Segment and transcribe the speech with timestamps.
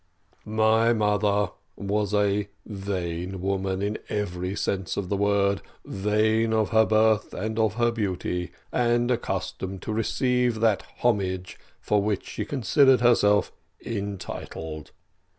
[0.47, 6.87] "My mother was a vain woman in every sense of the word vain of her
[6.87, 13.01] birth and of her beauty, and accustomed to receive that homage to which she considered
[13.01, 13.51] herself
[13.85, 14.89] entitled.